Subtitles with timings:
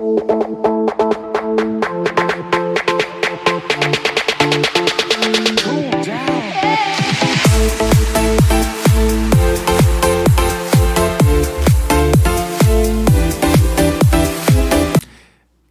[0.00, 0.06] ¿Qué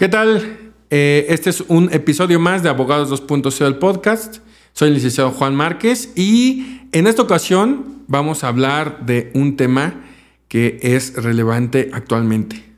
[0.07, 0.57] tal?
[0.91, 4.37] Eh, este es un episodio más de Abogados 2.0 del podcast.
[4.73, 10.03] Soy el licenciado Juan Márquez y en esta ocasión vamos a hablar de un tema
[10.47, 12.68] que es relevante actualmente.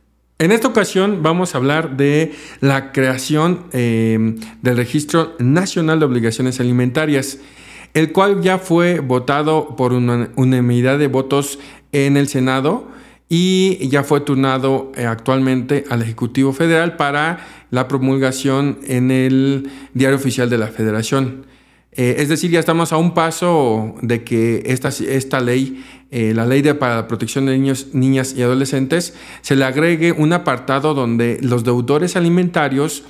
[0.42, 6.60] En esta ocasión vamos a hablar de la creación eh, del Registro Nacional de Obligaciones
[6.60, 7.38] Alimentarias,
[7.94, 11.60] el cual ya fue votado por una unanimidad de votos
[11.92, 12.88] en el Senado
[13.30, 20.18] y ya fue turnado eh, actualmente al Ejecutivo Federal para la promulgación en el Diario
[20.18, 21.46] Oficial de la Federación.
[21.94, 26.46] Eh, es decir, ya estamos a un paso de que esta, esta ley, eh, la
[26.46, 30.94] ley de, para la protección de niños, niñas y adolescentes, se le agregue un apartado
[30.94, 33.04] donde los deudores alimentarios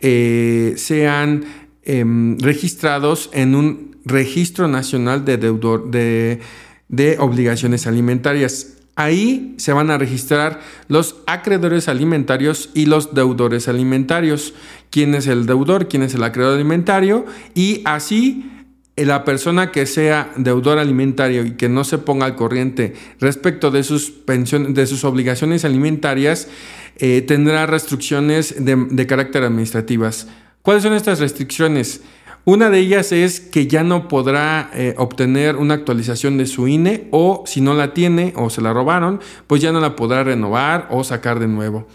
[0.00, 1.44] sean
[1.84, 6.40] em, registrados en un registro nacional de, deudor, de,
[6.88, 8.81] de obligaciones alimentarias.
[8.94, 14.52] Ahí se van a registrar los acreedores alimentarios y los deudores alimentarios.
[14.90, 15.88] ¿Quién es el deudor?
[15.88, 17.24] ¿Quién es el acreedor alimentario?
[17.54, 18.50] Y así
[18.96, 23.70] eh, la persona que sea deudor alimentario y que no se ponga al corriente respecto
[23.70, 26.48] de sus pensiones, de sus obligaciones alimentarias,
[26.96, 30.28] eh, tendrá restricciones de carácter administrativas.
[30.60, 32.02] ¿Cuáles son estas restricciones?
[32.44, 37.06] Una de ellas es que ya no podrá eh, obtener una actualización de su INE
[37.12, 40.88] o si no la tiene o se la robaron, pues ya no la podrá renovar
[40.90, 41.86] o sacar de nuevo.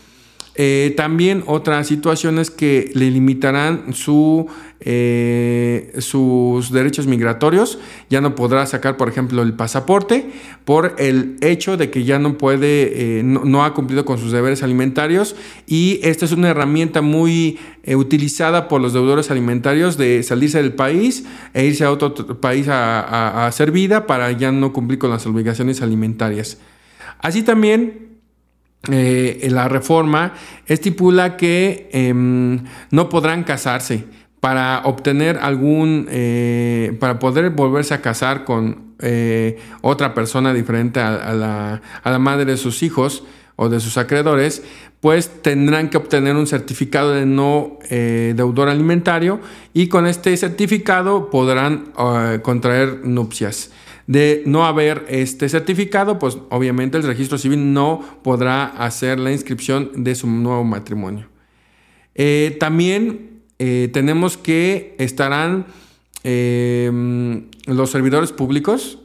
[0.55, 4.47] Eh, también otra situación es que le limitarán su,
[4.80, 7.80] eh, sus derechos migratorios.
[8.09, 10.30] Ya no podrá sacar, por ejemplo, el pasaporte
[10.66, 14.64] por el hecho de que ya no puede, eh, no, ha cumplido con sus deberes
[14.64, 15.36] alimentarios.
[15.66, 17.59] Y esta es una herramienta muy
[17.95, 23.48] utilizada por los deudores alimentarios de salirse del país e irse a otro país a,
[23.48, 26.58] hacer vida para ya no cumplir con las obligaciones alimentarias.
[27.20, 28.08] Así también
[28.89, 30.33] eh, la reforma
[30.66, 34.05] estipula que em, no podrán casarse
[34.39, 41.33] para obtener algún, eh, para poder volverse a casar con eh, otra persona diferente a,
[41.33, 43.23] la, a, la, madre de sus hijos
[43.55, 44.64] o de sus acreedores,
[44.99, 49.39] pues tendrán que obtener un certificado de no deudor alimentario
[49.73, 51.92] y con este certificado podrán
[52.42, 53.71] contraer nupcias
[54.08, 60.04] de no haber este certificado, pues obviamente el registro civil no podrá hacer la inscripción
[60.04, 61.27] de su nuevo matrimonio.
[62.15, 65.65] Eh, también eh, tenemos que estarán
[66.23, 66.91] eh,
[67.65, 68.99] los servidores públicos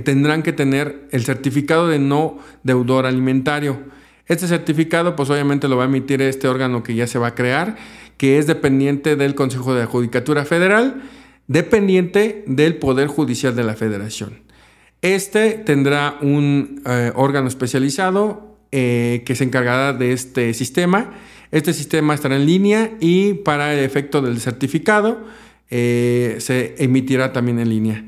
[0.00, 3.78] tendrán que tener el certificado de no deudor alimentario.
[4.26, 7.34] Este certificado, pues obviamente lo va a emitir este órgano que ya se va a
[7.34, 7.76] crear,
[8.16, 11.02] que es dependiente del Consejo de Judicatura Federal,
[11.46, 14.40] dependiente del Poder Judicial de la Federación.
[15.02, 21.12] Este tendrá un eh, órgano especializado eh, que se encargará de este sistema.
[21.50, 25.24] Este sistema estará en línea y para el efecto del certificado
[25.70, 28.04] eh, se emitirá también en línea.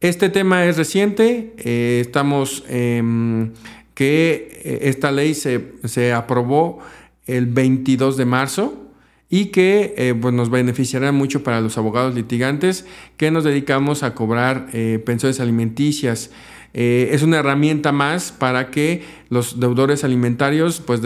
[0.00, 1.54] Este tema es reciente,
[2.00, 3.52] estamos em,
[3.94, 6.80] que esta ley se, se aprobó
[7.26, 8.84] el 22 de marzo
[9.30, 12.86] y que eh, pues nos beneficiará mucho para los abogados litigantes
[13.16, 16.30] que nos dedicamos a cobrar eh, pensiones alimenticias.
[16.72, 21.00] Eh, es una herramienta más para que los deudores alimentarios pues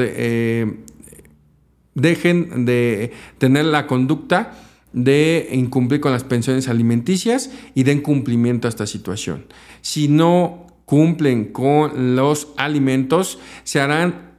[2.01, 4.55] dejen de tener la conducta
[4.93, 9.47] de incumplir con las pensiones alimenticias y den cumplimiento a esta situación.
[9.83, 14.33] Si no cumplen con los alimentos, se harán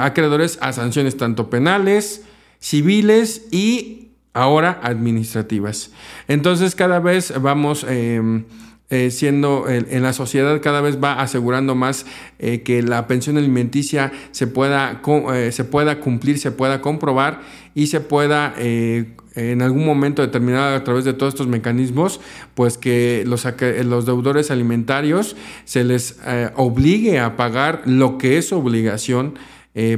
[0.00, 2.22] acreedores a sanciones tanto penales,
[2.60, 5.90] civiles y ahora administrativas.
[6.28, 7.84] Entonces cada vez vamos...
[7.88, 8.44] Em,
[8.88, 12.06] eh, siendo en la sociedad cada vez va asegurando más
[12.38, 15.02] eh, que la pensión alimenticia se pueda,
[15.34, 17.40] eh, se pueda cumplir, se pueda comprobar
[17.74, 22.20] y se pueda en algún momento determinado a través de todos estos mecanismos,
[22.54, 23.44] pues que los,
[23.84, 25.34] los deudores alimentarios
[25.64, 26.16] se les
[26.54, 29.34] obligue a pagar lo que es obligación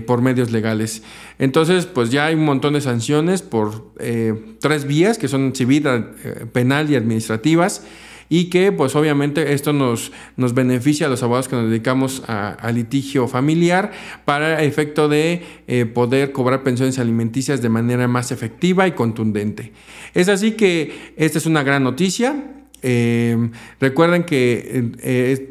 [0.06, 1.02] por medios legales.
[1.38, 3.92] Entonces, pues ya hay un montón de sanciones por
[4.58, 5.84] tres vías, que son civil,
[6.52, 7.84] penal y administrativas,
[8.28, 12.70] y que pues obviamente esto nos, nos beneficia a los abogados que nos dedicamos a,
[12.72, 13.92] litigio familiar
[14.24, 15.42] para efecto de
[15.94, 19.72] poder cobrar pensiones alimenticias de manera más efectiva y contundente.
[20.14, 22.36] Es así que esta es una gran noticia.
[23.80, 24.92] recuerden que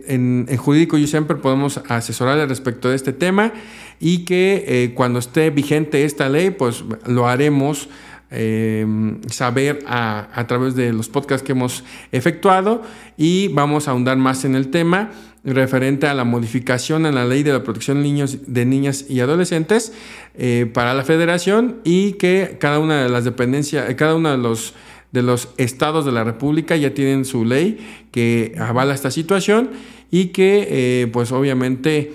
[0.07, 1.07] en, en, Jurídico You
[1.41, 3.51] podemos asesorarles respecto de este tema.
[4.00, 7.89] y que eh, cuando esté vigente esta ley, pues lo haremos
[8.29, 12.81] Em, saber a, través de los podcasts que hemos efectuado
[13.15, 15.12] y vamos a ahondar más en el tema
[15.45, 19.21] referente a la modificación en la ley de la protección de niños, de niñas y
[19.21, 19.94] adolescentes
[20.35, 24.74] eh, para la federación y que cada una de las dependencias, cada uno de los
[25.13, 27.77] de los estados de la República ya tienen su ley
[28.12, 29.69] que avala esta situación
[30.12, 32.12] y que eh, pues obviamente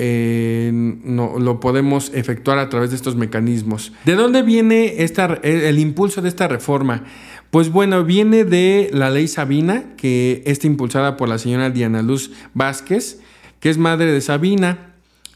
[0.00, 3.92] eh, no, lo podemos efectuar a través de estos mecanismos.
[4.04, 7.02] ¿De dónde viene esta, el, impulso de esta reforma?
[7.50, 12.30] Pues bueno, viene de la ley Sabina, que está impulsada por la señora Diana Luz
[12.54, 13.18] Vázquez,
[13.58, 14.87] que es madre de Sabina.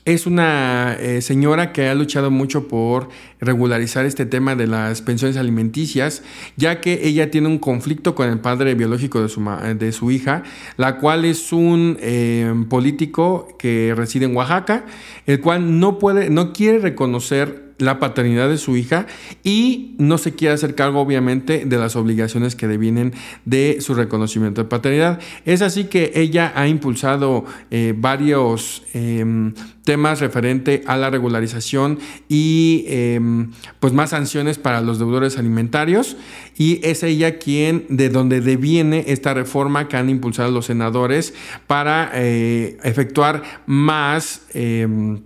[0.04, 3.08] Es una eh, señora que ha luchado mucho por
[3.40, 6.24] regularizar este tema de las pensiones alimenticias,
[6.56, 9.40] ya que ella tiene un conflicto con el padre biológico de su,
[9.78, 10.42] de su hija,
[10.76, 14.86] la cual es un eh, político que reside en Oaxaca,
[15.26, 19.06] el cual no puede, no quiere reconocer la paternidad de su hija
[19.42, 23.12] y no se quiere hacer cargo obviamente de las obligaciones que devienen
[23.44, 25.20] de su reconocimiento de paternidad.
[25.44, 31.98] Es así que ella ha impulsado eh, varios em, temas referente a la regularización
[32.28, 33.50] y em,
[33.80, 36.16] pues más sanciones para los deudores alimentarios
[36.56, 41.34] y es ella quien de donde deviene esta reforma que han impulsado los senadores
[41.66, 45.20] para eh, efectuar más em,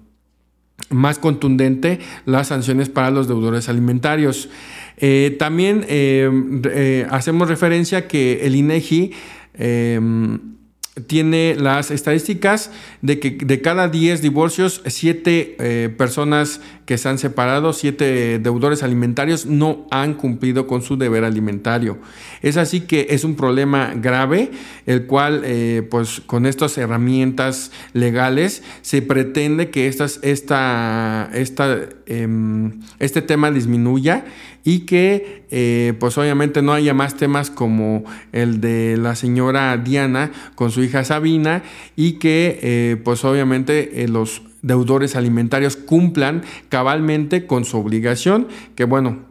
[0.91, 4.49] más contundente las sanciones para los deudores alimentarios.
[4.99, 6.31] Eh, también eh,
[6.71, 9.13] eh, hacemos referencia que el INEGI
[11.07, 12.71] tiene las estadísticas
[13.03, 18.83] de que de cada 10 divorcios, 7 eh, personas que se han separado, 7 deudores
[18.83, 21.99] alimentarios no han cumplido con su deber alimentario.
[22.41, 24.51] Es así que es un problema grave,
[24.87, 32.81] el cual, eh, pues con estas herramientas legales, se pretende que estas, esta, esta, em,
[32.99, 34.25] este tema disminuya
[34.67, 38.03] y que eh, pues obviamente no haya más temas como
[38.33, 41.63] el de la señora Diana con su hija Sabina
[41.95, 48.85] y que eh, pues obviamente eh, los deudores alimentarios cumplan cabalmente con su obligación, que
[48.85, 49.25] bueno,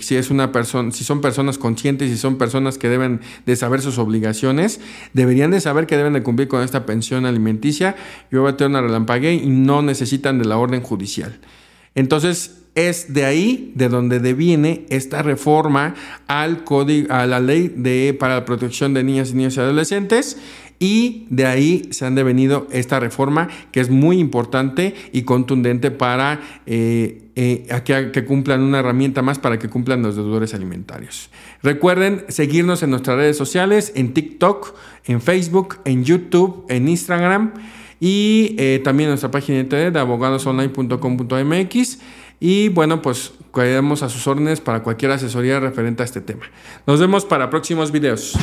[0.00, 3.80] si es una persona, si son personas conscientes y son personas que deben de saber
[3.80, 4.80] sus obligaciones,
[5.12, 7.94] deberían de saber que deben de cumplir con esta pensión alimenticia
[8.32, 11.38] y voy a tener una relampague y no necesitan de la orden judicial.
[11.94, 15.94] Entonces, es de ahí de donde deviene esta reforma
[16.26, 20.38] al código, a la ley de, para la protección de niñas y niños y adolescentes.
[20.78, 26.40] Y de ahí se han devenido esta reforma que es muy importante y contundente para
[26.66, 31.30] eh, eh, que, cumplan una herramienta más para que cumplan los deudores alimentarios.
[31.62, 34.74] Recuerden seguirnos en nuestras redes sociales, en TikTok,
[35.04, 37.52] en Facebook, en YouTube, en Instagram
[38.00, 41.98] y eh, también en nuestra página de internet de abogadosonline.com.mx.
[42.44, 46.42] Y bueno, pues quedamos a sus órdenes para cualquier asesoría referente a este tema.
[46.88, 48.36] Nos vemos para próximos videos.